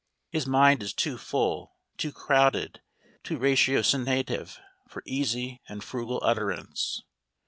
His 0.31 0.47
mind 0.47 0.81
is 0.81 0.95
too 0.95 1.15
full, 1.19 1.75
too 1.95 2.11
crowded, 2.11 2.81
too 3.23 3.37
ratiocinative, 3.37 4.57
for 4.89 5.03
easy 5.05 5.61
and 5.69 5.83
frugal 5.83 6.19
utterance. 6.23 7.03